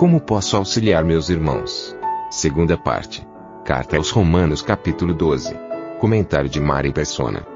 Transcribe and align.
Como 0.00 0.18
posso 0.18 0.56
auxiliar 0.56 1.04
meus 1.04 1.28
irmãos? 1.28 1.94
Segunda 2.30 2.74
parte. 2.78 3.22
Carta 3.66 3.98
aos 3.98 4.08
Romanos 4.08 4.62
capítulo 4.62 5.12
12. 5.12 5.54
Comentário 6.00 6.48
de 6.48 6.58
Mari 6.58 6.90
Persona. 6.90 7.46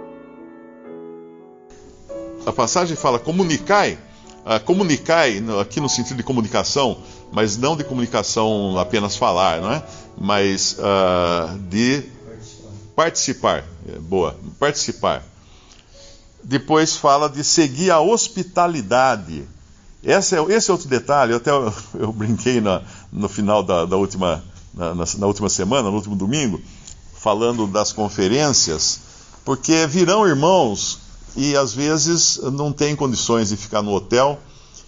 A 2.45 2.53
passagem 2.53 2.97
fala 2.97 3.19
comunicai, 3.19 3.98
uh, 4.45 4.62
comunicai 4.62 5.43
aqui 5.59 5.80
no 5.80 5.89
sentido 5.89 6.19
de 6.19 6.23
comunicação, 6.23 6.98
mas 7.33 7.57
não 7.57 7.79
de 7.79 7.83
comunicação 7.83 8.79
apenas 8.79 9.17
falar, 9.17 9.62
não 9.62 9.73
é? 9.73 9.83
Mas 10.19 10.77
ah, 10.81 11.56
de 11.70 12.03
participar. 12.95 13.65
É, 13.89 13.98
Boa, 13.98 14.39
participar. 14.59 15.23
Depois 16.42 16.95
fala 16.95 17.27
de 17.27 17.42
seguir 17.42 17.91
a 17.91 18.03
hospitalidade. 18.03 19.54
Esse 20.05 20.37
é, 20.37 20.43
esse 20.53 20.71
é 20.71 20.73
outro 20.73 20.89
detalhe, 20.89 21.33
eu 21.33 21.39
até 21.39 21.51
eu, 21.98 22.12
brinquei 22.12 22.61
na- 22.61 22.83
no 23.11 23.28
final 23.28 23.62
da, 23.62 23.84
da 23.87 23.97
última, 23.97 24.45
na, 24.75 24.95
na- 24.95 25.05
na 25.19 25.27
última 25.27 25.48
semana, 25.48 25.89
no 25.91 25.97
último 25.97 26.15
domingo, 26.15 26.61
falando 27.19 27.67
das 27.67 27.91
conferências, 27.92 29.01
porque 29.45 29.87
virão 29.87 30.27
irmãos 30.27 30.98
e 31.37 31.56
às 31.56 31.73
vezes 31.73 32.39
não 32.53 32.70
tem 32.73 32.95
condições 32.95 33.48
de 33.48 33.56
ficar 33.56 33.81
no 33.83 33.93
hotel, 33.95 34.39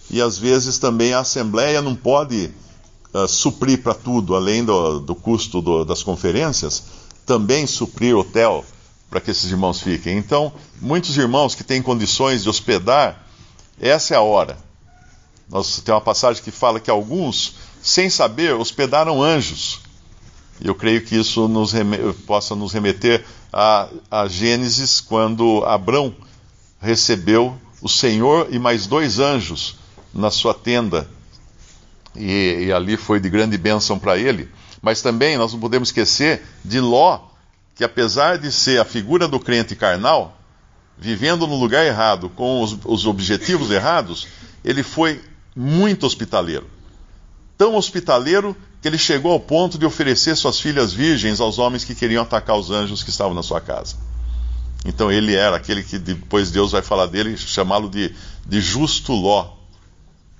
e 0.09 0.21
às 0.21 0.37
vezes 0.37 0.77
também 0.77 1.13
a 1.13 1.19
Assembleia 1.19 1.81
não 1.81 1.95
pode 1.95 2.51
ah, 3.13 3.27
suprir 3.27 3.81
para 3.81 3.93
tudo, 3.95 4.35
além 4.35 4.63
do, 4.63 4.99
do 4.99 5.15
custo 5.15 5.61
do- 5.61 5.83
das 5.83 6.03
conferências, 6.03 6.83
também 7.25 7.65
suprir 7.65 8.15
hotel 8.15 8.63
para 9.09 9.19
que 9.19 9.31
esses 9.31 9.49
irmãos 9.49 9.81
fiquem. 9.81 10.17
Então, 10.17 10.53
muitos 10.81 11.17
irmãos 11.17 11.55
que 11.55 11.63
têm 11.63 11.81
condições 11.81 12.43
de 12.43 12.49
hospedar, 12.49 13.25
essa 13.79 14.13
é 14.13 14.17
a 14.17 14.21
hora. 14.21 14.66
Nós 15.49 15.79
tem 15.79 15.93
uma 15.93 16.01
passagem 16.01 16.43
que 16.43 16.51
fala 16.51 16.79
que 16.79 16.89
alguns, 16.89 17.55
sem 17.81 18.09
saber, 18.09 18.53
hospedaram 18.53 19.23
anjos. 19.23 19.79
E 20.59 20.67
eu 20.67 20.75
creio 20.75 21.03
que 21.03 21.15
isso 21.15 21.47
nos 21.47 21.73
possa 22.25 22.55
nos 22.55 22.73
remeter 22.73 23.23
a, 23.53 23.87
a 24.09 24.27
Gênesis, 24.27 24.99
quando 24.99 25.63
Abrão 25.65 26.13
recebeu 26.81 27.57
o 27.81 27.87
Senhor 27.87 28.47
e 28.51 28.59
mais 28.59 28.87
dois 28.87 29.19
anjos 29.19 29.77
na 30.13 30.29
sua 30.29 30.53
tenda. 30.53 31.09
E, 32.15 32.65
e 32.65 32.73
ali 32.73 32.97
foi 32.97 33.19
de 33.19 33.29
grande 33.29 33.57
bênção 33.57 33.97
para 33.97 34.17
ele. 34.17 34.49
Mas 34.81 35.01
também 35.01 35.37
nós 35.37 35.53
não 35.53 35.59
podemos 35.59 35.89
esquecer 35.89 36.43
de 36.65 36.79
Ló, 36.79 37.21
que 37.75 37.83
apesar 37.83 38.37
de 38.37 38.51
ser 38.51 38.81
a 38.81 38.85
figura 38.85 39.27
do 39.27 39.39
crente 39.39 39.75
carnal, 39.75 40.37
vivendo 40.97 41.45
no 41.45 41.55
lugar 41.55 41.85
errado, 41.85 42.29
com 42.29 42.61
os, 42.61 42.77
os 42.83 43.05
objetivos 43.05 43.69
errados, 43.69 44.27
ele 44.63 44.81
foi 44.81 45.21
muito 45.57 46.05
hospitaleiro. 46.05 46.67
Tão 47.57 47.75
hospitaleiro 47.75 48.55
que 48.79 48.87
ele 48.87 48.97
chegou 48.97 49.31
ao 49.31 49.39
ponto 49.39 49.75
de 49.79 49.87
oferecer 49.87 50.37
suas 50.37 50.59
filhas 50.59 50.93
virgens 50.93 51.39
aos 51.39 51.57
homens 51.57 51.83
que 51.83 51.95
queriam 51.95 52.21
atacar 52.21 52.55
os 52.55 52.69
anjos 52.69 53.01
que 53.01 53.09
estavam 53.09 53.33
na 53.33 53.41
sua 53.41 53.59
casa. 53.59 53.95
Então 54.85 55.11
ele 55.11 55.33
era 55.33 55.55
aquele 55.55 55.81
que 55.81 55.97
depois 55.97 56.51
Deus 56.51 56.73
vai 56.73 56.83
falar 56.83 57.07
dele, 57.07 57.35
chamá-lo 57.35 57.89
de, 57.89 58.13
de 58.45 58.61
justo 58.61 59.13
Ló, 59.13 59.53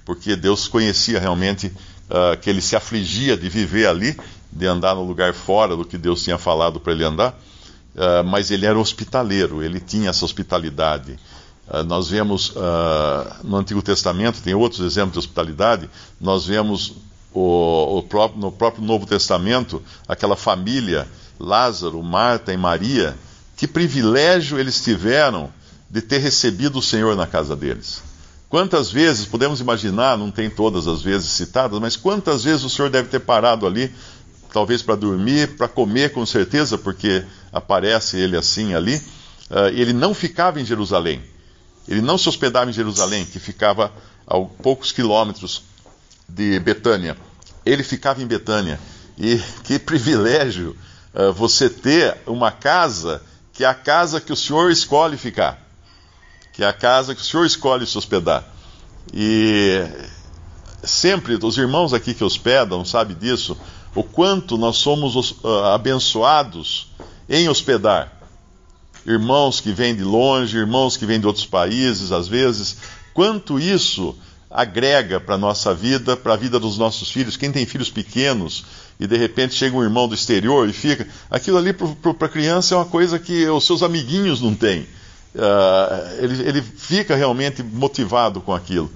porque 0.05 0.35
Deus 0.35 0.67
conhecia 0.67 1.19
realmente 1.19 1.73
ah, 2.07 2.37
que 2.39 2.47
ele 2.47 2.61
se 2.61 2.75
afligia 2.75 3.35
de 3.35 3.49
viver 3.49 3.87
ali, 3.87 4.15
de 4.51 4.67
andar 4.67 4.93
no 4.93 5.03
lugar 5.03 5.33
fora 5.33 5.75
do 5.75 5.83
que 5.83 5.97
Deus 5.97 6.23
tinha 6.23 6.37
falado 6.37 6.79
para 6.79 6.93
ele 6.93 7.03
andar, 7.03 7.37
ah, 7.97 8.21
mas 8.21 8.51
ele 8.51 8.67
era 8.67 8.77
hospitaleiro, 8.77 9.63
ele 9.63 9.79
tinha 9.79 10.11
essa 10.11 10.23
hospitalidade. 10.23 11.17
Ah, 11.69 11.83
nós 11.83 12.09
vemos 12.09 12.53
ah, 12.55 13.37
no 13.43 13.57
Antigo 13.57 13.81
Testamento, 13.81 14.41
tem 14.41 14.53
outros 14.53 14.81
exemplos 14.81 15.13
de 15.13 15.19
hospitalidade, 15.19 15.89
nós 16.19 16.45
vemos 16.45 16.93
o, 17.33 17.97
o 17.97 18.03
próprio, 18.03 18.39
no 18.39 18.51
próprio 18.51 18.83
Novo 18.83 19.05
Testamento 19.05 19.81
aquela 20.07 20.35
família, 20.35 21.07
Lázaro, 21.39 22.01
Marta 22.01 22.53
e 22.53 22.57
Maria, 22.57 23.15
que 23.55 23.67
privilégio 23.67 24.57
eles 24.57 24.81
tiveram 24.81 25.51
de 25.89 26.01
ter 26.01 26.19
recebido 26.19 26.79
o 26.79 26.81
Senhor 26.81 27.15
na 27.15 27.27
casa 27.27 27.55
deles. 27.55 28.01
Quantas 28.49 28.89
vezes, 28.89 29.25
podemos 29.25 29.59
imaginar, 29.59 30.17
não 30.17 30.31
tem 30.31 30.49
todas 30.49 30.87
as 30.87 31.01
vezes 31.01 31.29
citadas, 31.29 31.79
mas 31.79 31.97
quantas 31.97 32.45
vezes 32.45 32.63
o 32.63 32.69
Senhor 32.69 32.89
deve 32.89 33.09
ter 33.09 33.19
parado 33.19 33.67
ali, 33.67 33.93
talvez 34.53 34.81
para 34.81 34.95
dormir, 34.95 35.57
para 35.57 35.67
comer 35.67 36.13
com 36.13 36.25
certeza, 36.25 36.77
porque 36.77 37.25
aparece 37.51 38.17
ele 38.17 38.37
assim 38.37 38.73
ali. 38.73 38.95
Uh, 39.49 39.67
ele 39.73 39.91
não 39.91 40.13
ficava 40.13 40.61
em 40.61 40.65
Jerusalém, 40.65 41.21
ele 41.87 42.01
não 42.01 42.17
se 42.17 42.27
hospedava 42.27 42.69
em 42.69 42.73
Jerusalém, 42.73 43.25
que 43.25 43.39
ficava 43.39 43.91
a 44.25 44.39
poucos 44.39 44.91
quilômetros 44.91 45.63
de 46.27 46.59
Betânia. 46.59 47.17
Ele 47.65 47.83
ficava 47.83 48.21
em 48.21 48.27
Betânia. 48.27 48.79
E 49.17 49.41
que 49.63 49.79
privilégio 49.79 50.75
uh, 51.13 51.31
você 51.33 51.69
ter 51.69 52.17
uma 52.25 52.51
casa 52.51 53.21
que 53.53 53.63
é 53.63 53.67
a 53.67 53.73
casa 53.73 54.21
que 54.21 54.31
o 54.31 54.35
Senhor 54.35 54.69
escolhe 54.69 55.17
ficar 55.17 55.67
que 56.57 56.63
é 56.63 56.67
a 56.67 56.73
casa 56.73 57.13
que 57.13 57.21
o 57.21 57.23
Senhor 57.23 57.45
escolhe 57.45 57.85
se 57.85 57.95
hospedar. 57.95 58.43
E 59.13 59.85
sempre, 60.81 61.37
os 61.39 61.55
irmãos 61.55 61.93
aqui 61.93 62.15
que 62.15 62.23
hospedam 62.23 62.83
sabem 62.83 63.15
disso, 63.15 63.55
o 63.93 64.01
quanto 64.01 64.57
nós 64.57 64.77
somos 64.77 65.15
uh, 65.43 65.47
abençoados 65.75 66.91
em 67.29 67.47
hospedar. 67.47 68.11
Irmãos 69.07 69.61
que 69.61 69.71
vêm 69.71 69.95
de 69.95 70.03
longe, 70.03 70.57
irmãos 70.57 70.97
que 70.97 71.05
vêm 71.05 71.19
de 71.19 71.25
outros 71.25 71.45
países, 71.45 72.11
às 72.11 72.27
vezes, 72.27 72.77
quanto 73.13 73.57
isso 73.57 74.13
agrega 74.49 75.19
para 75.19 75.35
a 75.35 75.37
nossa 75.37 75.73
vida, 75.73 76.15
para 76.15 76.33
a 76.33 76.37
vida 76.37 76.59
dos 76.59 76.77
nossos 76.77 77.11
filhos. 77.11 77.37
Quem 77.37 77.51
tem 77.51 77.65
filhos 77.65 77.89
pequenos 77.89 78.65
e 78.99 79.05
de 79.05 79.17
repente 79.17 79.53
chega 79.53 79.75
um 79.75 79.83
irmão 79.83 80.07
do 80.07 80.15
exterior 80.15 80.67
e 80.67 80.73
fica. 80.73 81.07
Aquilo 81.29 81.57
ali 81.57 81.73
para 81.73 82.25
a 82.25 82.29
criança 82.29 82.73
é 82.73 82.77
uma 82.77 82.85
coisa 82.85 83.19
que 83.19 83.47
os 83.47 83.65
seus 83.65 83.83
amiguinhos 83.83 84.41
não 84.41 84.55
têm. 84.55 84.87
Uh, 85.35 86.23
ele, 86.23 86.49
ele, 86.49 86.61
fica 86.61 87.15
realmente 87.15 87.61
motivado 87.61 88.41
com 88.41 88.53
aquilo. 88.53 88.91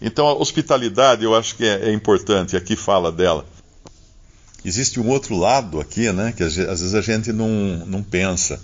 Então, 0.00 0.26
a 0.26 0.34
hospitalidade 0.34 1.22
eu 1.22 1.34
acho 1.34 1.54
que 1.54 1.64
é, 1.64 1.90
é, 1.90 1.92
importante, 1.92 2.56
aqui 2.56 2.74
fala 2.74 3.12
dela. 3.12 3.44
Existe 4.64 4.98
um 4.98 5.08
outro 5.10 5.36
lado 5.36 5.80
aqui, 5.80 6.10
né, 6.12 6.32
que 6.34 6.42
às 6.42 6.56
vezes 6.56 6.94
a 6.94 7.00
gente 7.00 7.32
não, 7.32 7.48
não 7.86 8.02
pensa. 8.02 8.60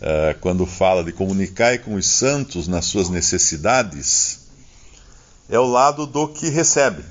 Uh, 0.00 0.38
quando 0.40 0.64
fala 0.64 1.04
de 1.04 1.12
comunicar 1.12 1.78
com 1.80 1.94
os 1.94 2.06
santos 2.06 2.66
nas 2.66 2.86
suas 2.86 3.10
necessidades, 3.10 4.40
é 5.48 5.58
o 5.58 5.66
lado 5.66 6.06
do 6.06 6.26
que 6.28 6.48
recebe. 6.48 7.02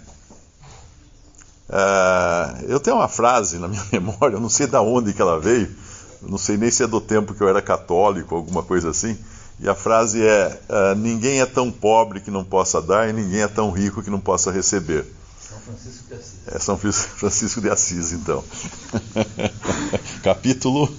Uh, 1.69 2.65
eu 2.67 2.79
tenho 2.79 2.95
uma 2.95 3.07
frase 3.07 3.59
na 3.59 3.67
minha 3.67 3.85
memória, 3.93 4.35
eu 4.35 4.39
não 4.39 4.49
sei 4.49 4.65
de 4.65 4.75
onde 4.77 5.13
que 5.13 5.21
ela 5.21 5.39
veio, 5.39 5.69
não 6.21 6.37
sei 6.37 6.57
nem 6.57 6.71
se 6.71 6.83
é 6.83 6.87
do 6.87 6.99
tempo 6.99 7.35
que 7.35 7.41
eu 7.41 7.47
era 7.47 7.61
católico, 7.61 8.33
alguma 8.33 8.63
coisa 8.63 8.89
assim. 8.89 9.17
E 9.59 9.69
a 9.69 9.75
frase 9.75 10.25
é: 10.25 10.59
uh, 10.69 10.95
Ninguém 10.95 11.41
é 11.41 11.45
tão 11.45 11.69
pobre 11.71 12.21
que 12.21 12.31
não 12.31 12.43
possa 12.43 12.81
dar, 12.81 13.09
e 13.09 13.13
ninguém 13.13 13.41
é 13.41 13.47
tão 13.47 13.71
rico 13.71 14.01
que 14.01 14.09
não 14.09 14.19
possa 14.19 14.51
receber. 14.51 15.05
São 15.39 15.59
Francisco 15.59 16.07
de 16.07 16.13
Assis. 16.15 16.47
É 16.47 16.59
São 16.59 16.77
Francisco 17.17 17.61
de 17.61 17.69
Assis, 17.69 18.11
então. 18.13 18.43
Capítulo. 20.23 20.89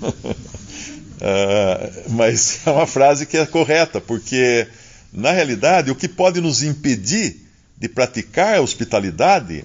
Uh, 1.20 2.10
mas 2.10 2.60
é 2.66 2.70
uma 2.70 2.86
frase 2.86 3.26
que 3.26 3.36
é 3.36 3.46
correta, 3.46 4.00
porque, 4.00 4.66
na 5.12 5.32
realidade, 5.32 5.90
o 5.90 5.94
que 5.94 6.08
pode 6.08 6.40
nos 6.40 6.62
impedir 6.62 7.36
de 7.78 7.88
praticar 7.88 8.56
a 8.56 8.60
hospitalidade 8.60 9.64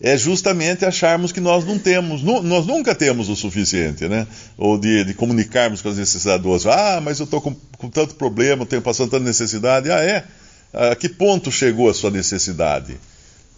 é 0.00 0.16
justamente 0.16 0.84
acharmos 0.84 1.32
que 1.32 1.40
nós 1.40 1.64
não 1.64 1.78
temos, 1.78 2.22
nu, 2.22 2.42
nós 2.42 2.66
nunca 2.66 2.94
temos 2.94 3.28
o 3.28 3.36
suficiente, 3.36 4.06
né? 4.06 4.26
Ou 4.58 4.76
de, 4.76 5.04
de 5.04 5.14
comunicarmos 5.14 5.80
com 5.80 5.88
as 5.88 5.96
necessidades 5.96 6.42
do 6.42 6.50
outro. 6.50 6.70
Ah, 6.70 7.00
mas 7.02 7.18
eu 7.18 7.24
estou 7.24 7.40
com, 7.40 7.54
com, 7.78 7.88
tanto 7.88 8.14
problema, 8.16 8.64
estou 8.64 8.80
passando 8.82 9.10
tanta 9.10 9.24
necessidade. 9.24 9.90
Ah, 9.90 10.02
é? 10.02 10.24
A 10.72 10.94
que 10.94 11.08
ponto 11.08 11.50
chegou 11.50 11.88
a 11.88 11.94
sua 11.94 12.10
necessidade? 12.10 12.98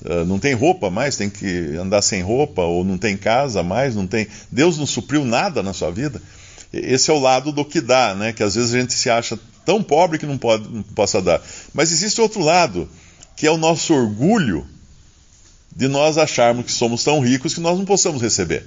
Uh, 0.05 0.25
não 0.25 0.39
tem 0.39 0.55
roupa 0.55 0.89
mais, 0.89 1.17
tem 1.17 1.29
que 1.29 1.77
andar 1.77 2.03
sem 2.03 2.23
roupa, 2.23 2.63
ou 2.63 2.85
não 2.85 2.97
tem 2.97 3.17
casa 3.17 3.65
mais, 3.65 3.97
não 3.97 4.07
tem. 4.07 4.29
Deus 4.53 4.79
não 4.79 4.87
supriu 4.87 5.25
nada 5.25 5.61
na 5.61 5.73
sua 5.73 5.91
vida. 5.91 6.23
Esse 6.73 7.11
é 7.11 7.15
o 7.15 7.19
lado 7.19 7.51
do 7.51 7.65
que 7.65 7.81
dá, 7.81 8.15
né? 8.15 8.33
Que 8.33 8.43
às 8.43 8.55
vezes 8.55 8.75
a 8.75 8.81
gente 8.81 8.93
se 8.93 9.09
acha 9.09 9.39
tão 9.65 9.83
pobre 9.83 10.19
que 10.19 10.27
não, 10.27 10.39
pode, 10.39 10.69
não 10.69 10.83
possa 10.83 11.21
dar. 11.21 11.43
Mas 11.73 11.93
existe 11.93 12.21
outro 12.21 12.41
lado, 12.41 12.89
que 13.37 13.47
é 13.47 13.51
o 13.51 13.57
nosso 13.57 13.95
orgulho 13.95 14.67
de 15.75 15.89
nós 15.89 16.19
acharmos 16.19 16.67
que 16.67 16.73
somos 16.73 17.05
tão 17.05 17.21
ricos 17.21 17.55
que 17.55 17.61
nós 17.61 17.79
não 17.79 17.85
possamos 17.85 18.21
receber. 18.21 18.67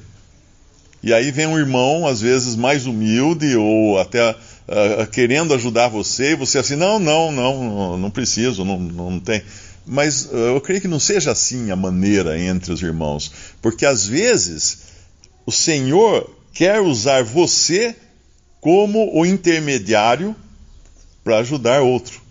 E 1.03 1.13
aí 1.13 1.31
vem 1.31 1.47
um 1.47 1.57
irmão, 1.57 2.07
às 2.07 2.21
vezes 2.21 2.55
mais 2.55 2.85
humilde, 2.85 3.55
ou 3.55 3.99
até 3.99 4.31
uh, 4.31 5.07
querendo 5.11 5.53
ajudar 5.53 5.87
você, 5.87 6.31
e 6.31 6.35
você 6.35 6.59
assim, 6.59 6.75
não, 6.75 6.99
não, 6.99 7.31
não, 7.31 7.97
não 7.97 8.11
preciso, 8.11 8.63
não, 8.63 8.79
não 8.79 9.19
tem. 9.19 9.41
Mas 9.85 10.25
uh, 10.25 10.35
eu 10.35 10.61
creio 10.61 10.79
que 10.79 10.87
não 10.87 10.99
seja 10.99 11.31
assim 11.31 11.71
a 11.71 11.75
maneira 11.75 12.39
entre 12.39 12.71
os 12.71 12.81
irmãos, 12.81 13.31
porque 13.61 13.85
às 13.85 14.05
vezes 14.05 14.83
o 15.45 15.51
Senhor 15.51 16.29
quer 16.53 16.79
usar 16.81 17.23
você 17.23 17.95
como 18.59 19.17
o 19.17 19.25
intermediário 19.25 20.35
para 21.23 21.39
ajudar 21.39 21.81
outro. 21.81 22.21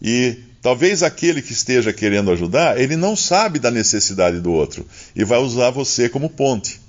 E 0.00 0.38
talvez 0.62 1.02
aquele 1.02 1.42
que 1.42 1.52
esteja 1.52 1.92
querendo 1.92 2.30
ajudar, 2.30 2.80
ele 2.80 2.96
não 2.96 3.16
sabe 3.16 3.58
da 3.58 3.70
necessidade 3.70 4.40
do 4.40 4.52
outro 4.52 4.86
e 5.14 5.24
vai 5.24 5.38
usar 5.38 5.70
você 5.70 6.08
como 6.08 6.30
ponte. 6.30 6.80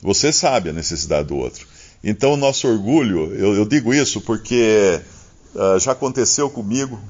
Você 0.00 0.32
sabe 0.32 0.70
a 0.70 0.72
necessidade 0.72 1.28
do 1.28 1.36
outro. 1.36 1.66
Então, 2.02 2.34
o 2.34 2.36
nosso 2.36 2.68
orgulho, 2.68 3.34
eu, 3.34 3.54
eu 3.54 3.64
digo 3.64 3.94
isso 3.94 4.20
porque 4.20 5.00
uh, 5.54 5.78
já 5.80 5.92
aconteceu 5.92 6.50
comigo 6.50 7.00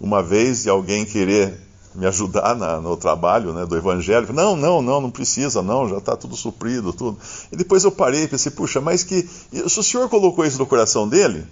uma 0.00 0.22
vez 0.22 0.64
de 0.64 0.68
alguém 0.68 1.04
querer 1.04 1.54
me 1.94 2.06
ajudar 2.06 2.56
na, 2.56 2.80
no 2.80 2.96
trabalho 2.96 3.52
né, 3.52 3.64
do 3.64 3.76
evangelho. 3.76 4.32
Não, 4.32 4.56
não, 4.56 4.82
não, 4.82 5.00
não 5.00 5.10
precisa, 5.10 5.62
não, 5.62 5.88
já 5.88 5.98
está 5.98 6.16
tudo 6.16 6.36
suprido, 6.36 6.92
tudo. 6.92 7.18
E 7.52 7.56
depois 7.56 7.84
eu 7.84 7.92
parei 7.92 8.24
e 8.24 8.28
pensei, 8.28 8.50
puxa, 8.50 8.80
mas 8.80 9.04
que. 9.04 9.22
Se 9.22 9.78
o 9.78 9.82
senhor 9.82 10.08
colocou 10.08 10.44
isso 10.44 10.58
no 10.58 10.66
coração 10.66 11.08
dele, 11.08 11.46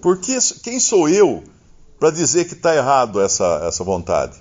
por 0.00 0.18
que, 0.18 0.36
quem 0.62 0.80
sou 0.80 1.08
eu 1.08 1.44
para 1.98 2.10
dizer 2.10 2.46
que 2.46 2.54
está 2.54 2.74
errado 2.74 3.20
essa, 3.20 3.62
essa 3.64 3.84
vontade? 3.84 4.40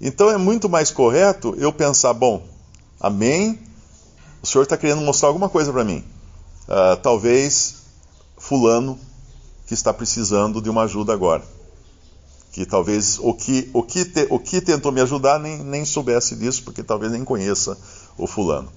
Então 0.00 0.30
é 0.30 0.38
muito 0.38 0.68
mais 0.68 0.90
correto 0.90 1.54
eu 1.58 1.72
pensar, 1.72 2.14
bom, 2.14 2.42
amém, 2.98 3.58
o 4.42 4.46
senhor 4.46 4.64
está 4.64 4.76
querendo 4.76 5.02
mostrar 5.02 5.28
alguma 5.28 5.48
coisa 5.48 5.72
para 5.72 5.84
mim. 5.84 6.02
Uh, 6.66 6.96
talvez 7.02 7.84
fulano 8.38 8.98
que 9.66 9.74
está 9.74 9.92
precisando 9.92 10.60
de 10.60 10.70
uma 10.70 10.82
ajuda 10.82 11.12
agora. 11.12 11.53
Que 12.54 12.64
talvez 12.64 13.18
o 13.18 13.34
que, 13.34 13.68
o 13.72 13.82
que, 13.82 14.04
te, 14.04 14.28
o 14.30 14.38
que 14.38 14.60
tentou 14.60 14.92
me 14.92 15.00
ajudar 15.00 15.40
nem, 15.40 15.58
nem 15.58 15.84
soubesse 15.84 16.36
disso, 16.36 16.62
porque 16.62 16.84
talvez 16.84 17.10
nem 17.10 17.24
conheça 17.24 17.76
o 18.16 18.28
fulano. 18.28 18.70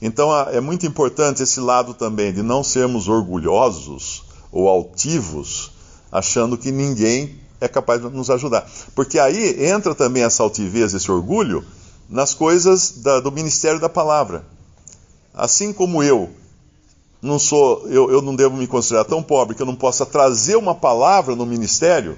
Então 0.00 0.34
é 0.48 0.62
muito 0.62 0.86
importante 0.86 1.42
esse 1.42 1.60
lado 1.60 1.92
também 1.92 2.32
de 2.32 2.42
não 2.42 2.64
sermos 2.64 3.06
orgulhosos 3.06 4.24
ou 4.50 4.66
altivos, 4.66 5.72
achando 6.10 6.56
que 6.56 6.72
ninguém 6.72 7.38
é 7.60 7.68
capaz 7.68 8.00
de 8.00 8.08
nos 8.08 8.30
ajudar. 8.30 8.66
Porque 8.94 9.18
aí 9.18 9.62
entra 9.62 9.94
também 9.94 10.22
essa 10.22 10.42
altivez, 10.42 10.94
esse 10.94 11.12
orgulho, 11.12 11.62
nas 12.08 12.32
coisas 12.32 13.02
da, 13.02 13.20
do 13.20 13.30
ministério 13.30 13.78
da 13.78 13.90
palavra. 13.90 14.42
Assim 15.34 15.70
como 15.70 16.02
eu 16.02 16.30
não 17.20 17.38
sou, 17.38 17.86
eu, 17.90 18.10
eu 18.10 18.22
não 18.22 18.34
devo 18.34 18.56
me 18.56 18.66
considerar 18.66 19.04
tão 19.04 19.22
pobre 19.22 19.54
que 19.54 19.60
eu 19.60 19.66
não 19.66 19.76
possa 19.76 20.06
trazer 20.06 20.56
uma 20.56 20.74
palavra 20.74 21.36
no 21.36 21.44
ministério, 21.44 22.16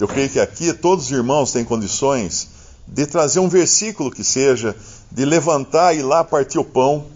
eu 0.00 0.08
creio 0.08 0.30
que 0.30 0.40
aqui 0.40 0.72
todos 0.72 1.06
os 1.06 1.10
irmãos 1.10 1.52
têm 1.52 1.64
condições 1.64 2.48
de 2.86 3.06
trazer 3.06 3.38
um 3.40 3.48
versículo 3.48 4.10
que 4.10 4.24
seja, 4.24 4.74
de 5.10 5.24
levantar 5.24 5.94
e 5.94 5.98
ir 5.98 6.02
lá 6.02 6.24
partir 6.24 6.58
o 6.58 6.64
pão, 6.64 7.06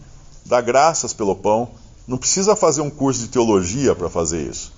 dar 0.44 0.60
graças 0.60 1.12
pelo 1.12 1.34
pão. 1.34 1.69
Não 2.06 2.19
precisa 2.19 2.54
fazer 2.54 2.82
um 2.82 2.90
curso 2.90 3.22
de 3.22 3.28
teologia 3.28 3.94
para 3.94 4.10
fazer 4.10 4.42
isso. 4.48 4.72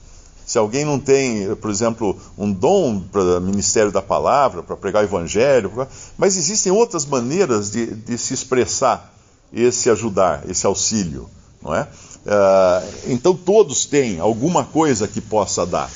Se 0.47 0.57
alguém 0.57 0.85
não 0.85 1.01
tem, 1.01 1.53
por 1.57 1.71
exemplo, 1.71 2.17
um 2.39 2.53
dom 2.53 3.01
para 3.01 3.41
ministério 3.41 3.91
da 3.91 4.01
palavra, 4.01 4.63
para 4.63 4.77
pregar 4.77 5.03
o 5.03 5.07
evangelho, 5.07 5.89
mas 6.17 6.37
existem 6.37 6.71
outras 6.71 7.05
maneiras 7.05 7.71
de, 7.73 7.87
de 7.87 8.17
se 8.17 8.33
expressar 8.33 9.13
esse 9.53 9.91
ajudar, 9.91 10.49
esse 10.49 10.65
auxílio, 10.65 11.29
não 11.61 11.75
é? 11.75 11.83
Uh, 11.83 13.13
então 13.13 13.35
todos 13.35 13.87
têm 13.87 14.21
alguma 14.21 14.65
coisa 14.65 15.09
que 15.09 15.21
possa 15.21 15.67
dar. 15.67 15.91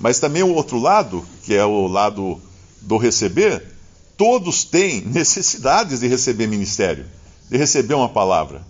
Mas 0.00 0.18
também 0.18 0.42
o 0.42 0.54
outro 0.54 0.78
lado, 0.78 1.24
que 1.44 1.54
é 1.54 1.64
o 1.64 1.86
lado 1.86 2.40
do 2.80 2.96
receber, 2.96 3.62
todos 4.16 4.64
têm 4.64 5.02
necessidades 5.06 6.00
de 6.00 6.08
receber 6.08 6.46
ministério, 6.46 7.04
de 7.48 7.56
receber 7.58 7.94
uma 7.94 8.08
palavra. 8.08 8.62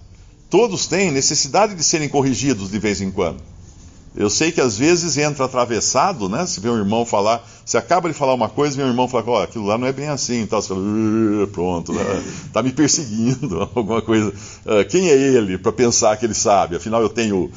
Todos 0.51 0.89
têm 0.89 1.13
necessidade 1.13 1.77
de 1.77 1.85
serem 1.85 2.09
corrigidos 2.09 2.71
de 2.71 2.79
vez 2.79 3.01
em 3.01 3.11
quando. 3.11 3.41
Eu 4.17 4.29
sei 4.29 4.51
que 4.51 4.61
às 4.61 4.77
vezes 4.77 5.17
entra 5.17 5.45
atravessado, 5.45 6.29
né? 6.29 6.45
Se 6.45 6.59
vê 6.59 6.69
um 6.69 6.77
irmão 6.77 7.07
falar, 7.07 7.49
você 7.65 7.79
acaba 7.79 8.09
de 8.09 8.15
falar 8.15 8.35
uma 8.35 8.49
coisa, 8.49 8.81
e 8.81 8.85
um 8.85 8.89
irmão 8.89 9.07
fala, 9.07 9.25
ó, 9.29 9.39
oh, 9.39 9.43
aquilo 9.43 9.67
lá 9.67 9.79
não 9.79 9.87
é 9.87 9.93
bem 9.93 10.09
assim, 10.09 10.41
então 10.41 10.61
você 10.61 10.69
fala, 10.69 11.47
pronto, 11.53 11.93
né? 11.93 12.03
tá 12.53 12.61
me 12.61 12.73
perseguindo, 12.73 13.61
alguma 13.75 14.03
coisa. 14.03 14.31
Uh, 14.67 14.85
quem 14.89 15.09
é 15.09 15.17
ele 15.17 15.57
para 15.57 15.71
pensar 15.71 16.17
que 16.17 16.27
ele 16.27 16.35
sabe? 16.35 16.75
Afinal, 16.75 17.01
eu 17.01 17.09
tenho 17.09 17.49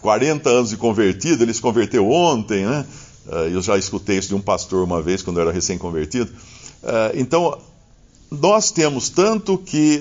40 0.00 0.50
anos 0.50 0.70
de 0.70 0.76
convertido, 0.76 1.44
ele 1.44 1.54
se 1.54 1.60
converteu 1.60 2.10
ontem, 2.10 2.66
né? 2.66 2.84
Uh, 3.30 3.48
eu 3.52 3.62
já 3.62 3.78
escutei 3.78 4.18
isso 4.18 4.28
de 4.28 4.34
um 4.34 4.40
pastor 4.40 4.82
uma 4.82 5.00
vez, 5.00 5.22
quando 5.22 5.38
eu 5.38 5.42
era 5.42 5.52
recém-convertido. 5.52 6.30
Uh, 6.82 7.14
então, 7.14 7.58
nós 8.30 8.70
temos 8.70 9.08
tanto 9.08 9.56
que 9.56 10.00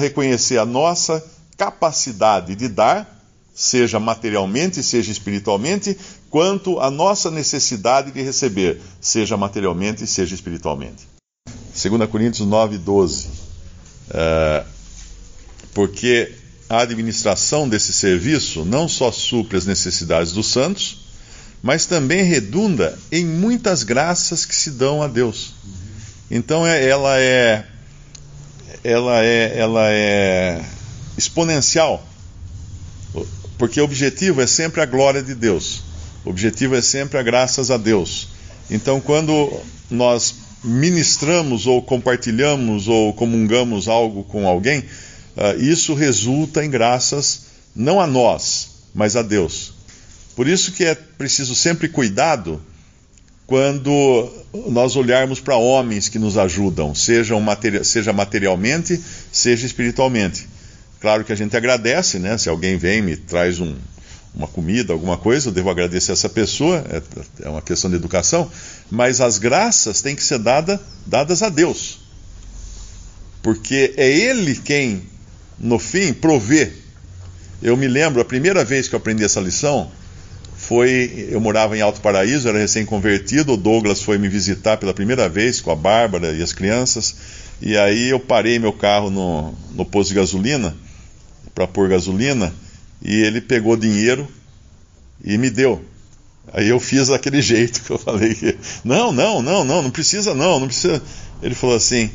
reconhecer 0.00 0.58
a 0.58 0.66
nossa 0.66 1.24
capacidade 1.56 2.54
de 2.56 2.68
dar 2.68 3.18
seja 3.58 3.98
materialmente, 3.98 4.84
seja 4.84 5.10
espiritualmente, 5.10 5.98
quanto 6.30 6.78
a 6.78 6.92
nossa 6.92 7.28
necessidade 7.28 8.12
de 8.12 8.22
receber, 8.22 8.80
seja 9.00 9.36
materialmente, 9.36 10.06
seja 10.06 10.32
espiritualmente. 10.32 11.08
2 11.74 12.08
Coríntios 12.08 12.46
9, 12.46 12.78
12. 12.78 13.26
Uh, 13.26 14.64
porque 15.74 16.32
a 16.68 16.82
administração 16.82 17.68
desse 17.68 17.92
serviço 17.92 18.64
não 18.64 18.86
só 18.88 19.10
supre 19.10 19.58
as 19.58 19.66
necessidades 19.66 20.32
dos 20.32 20.46
santos, 20.46 20.97
mas 21.62 21.86
também 21.86 22.22
redunda 22.22 22.98
em 23.10 23.24
muitas 23.24 23.82
graças 23.82 24.44
que 24.44 24.54
se 24.54 24.70
dão 24.70 25.02
a 25.02 25.08
Deus. 25.08 25.54
Então 26.30 26.66
é, 26.66 26.84
ela 26.86 27.18
é 27.18 27.64
ela 28.84 29.24
é 29.24 29.58
ela 29.58 29.90
é 29.90 30.62
exponencial 31.16 32.06
porque 33.58 33.80
o 33.80 33.84
objetivo 33.84 34.40
é 34.40 34.46
sempre 34.46 34.80
a 34.80 34.86
glória 34.86 35.20
de 35.20 35.34
Deus. 35.34 35.82
O 36.24 36.30
objetivo 36.30 36.76
é 36.76 36.80
sempre 36.80 37.18
a 37.18 37.22
graças 37.22 37.70
a 37.70 37.76
Deus. 37.76 38.28
Então, 38.70 39.00
quando 39.00 39.60
nós 39.90 40.36
ministramos 40.62 41.66
ou 41.66 41.82
compartilhamos 41.82 42.86
ou 42.86 43.12
comungamos 43.12 43.88
algo 43.88 44.22
com 44.22 44.46
alguém, 44.46 44.80
uh, 44.80 45.60
isso 45.60 45.92
resulta 45.92 46.64
em 46.64 46.70
graças 46.70 47.48
não 47.74 48.00
a 48.00 48.06
nós, 48.06 48.70
mas 48.94 49.16
a 49.16 49.22
Deus. 49.22 49.67
Por 50.38 50.46
isso 50.46 50.70
que 50.70 50.84
é 50.84 50.94
preciso 50.94 51.52
sempre 51.52 51.88
cuidado 51.88 52.62
quando 53.44 54.30
nós 54.68 54.94
olharmos 54.94 55.40
para 55.40 55.56
homens 55.56 56.08
que 56.08 56.16
nos 56.16 56.38
ajudam, 56.38 56.94
seja, 56.94 57.36
materi 57.40 57.84
seja 57.84 58.12
materialmente, 58.12 59.02
seja 59.32 59.66
espiritualmente. 59.66 60.48
Claro 61.00 61.24
que 61.24 61.32
a 61.32 61.36
gente 61.36 61.56
agradece, 61.56 62.20
né? 62.20 62.38
Se 62.38 62.48
alguém 62.48 62.78
vem 62.78 63.00
e 63.00 63.02
me 63.02 63.16
traz 63.16 63.58
um, 63.58 63.74
uma 64.32 64.46
comida, 64.46 64.92
alguma 64.92 65.18
coisa, 65.18 65.48
eu 65.48 65.52
devo 65.52 65.70
agradecer 65.70 66.12
essa 66.12 66.28
pessoa, 66.28 66.84
é, 66.88 67.02
é, 67.44 67.48
uma 67.48 67.60
questão 67.60 67.90
de 67.90 67.96
educação, 67.96 68.48
mas 68.88 69.20
as 69.20 69.38
graças 69.38 70.00
têm 70.02 70.14
que 70.14 70.22
ser 70.22 70.38
dada, 70.38 70.80
dadas 71.04 71.42
a 71.42 71.48
Deus. 71.48 71.98
Porque 73.42 73.92
é 73.96 74.08
Ele 74.08 74.54
quem, 74.54 75.02
no 75.58 75.80
fim, 75.80 76.12
provê. 76.12 76.74
Eu 77.60 77.76
me 77.76 77.88
lembro, 77.88 78.20
a 78.20 78.24
primeira 78.24 78.64
vez 78.64 78.86
que 78.86 78.94
eu 78.94 78.98
aprendi 78.98 79.24
essa 79.24 79.40
lição, 79.40 79.90
foi, 80.68 81.30
eu 81.30 81.40
morava 81.40 81.78
em 81.78 81.80
Alto 81.80 82.02
Paraíso, 82.02 82.46
era 82.46 82.58
recém-convertido, 82.58 83.54
o 83.54 83.56
Douglas 83.56 84.02
foi 84.02 84.18
me 84.18 84.28
visitar 84.28 84.76
pela 84.76 84.92
primeira 84.92 85.26
vez 85.26 85.62
com 85.62 85.70
a 85.70 85.74
Bárbara 85.74 86.32
e 86.32 86.42
as 86.42 86.52
crianças, 86.52 87.16
e 87.58 87.74
aí 87.74 88.10
eu 88.10 88.20
parei 88.20 88.58
meu 88.58 88.74
carro 88.74 89.08
no, 89.08 89.54
no 89.72 89.86
posto 89.86 90.10
de 90.10 90.16
gasolina, 90.16 90.76
para 91.54 91.66
pôr 91.66 91.88
gasolina 91.88 92.52
e 93.00 93.14
ele 93.22 93.40
pegou 93.40 93.78
dinheiro 93.78 94.28
e 95.24 95.38
me 95.38 95.48
deu. 95.48 95.82
Aí 96.52 96.68
eu 96.68 96.78
fiz 96.78 97.08
daquele 97.08 97.40
jeito 97.42 97.82
que 97.82 97.90
eu 97.90 97.98
falei 97.98 98.34
que 98.34 98.54
não, 98.84 99.10
não, 99.10 99.40
não, 99.40 99.64
não, 99.64 99.82
não 99.82 99.90
precisa 99.90 100.34
não, 100.34 100.60
não 100.60 100.66
precisa. 100.66 101.02
Ele 101.42 101.54
falou 101.54 101.76
assim: 101.76 102.10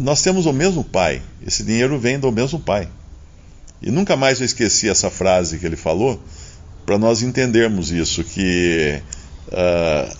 nós 0.00 0.22
temos 0.22 0.46
o 0.46 0.52
mesmo 0.52 0.84
pai. 0.84 1.20
Esse 1.44 1.64
dinheiro 1.64 1.98
vem 1.98 2.16
do 2.16 2.30
mesmo 2.30 2.60
pai. 2.60 2.88
E 3.82 3.90
nunca 3.90 4.16
mais 4.16 4.38
eu 4.38 4.46
esqueci 4.46 4.88
essa 4.88 5.10
frase 5.10 5.58
que 5.58 5.66
ele 5.66 5.76
falou 5.76 6.22
para 6.84 6.98
nós 6.98 7.22
entendermos 7.22 7.90
isso 7.90 8.24
que 8.24 9.00
uh, 9.48 10.16